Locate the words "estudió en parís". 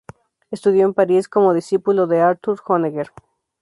0.49-1.29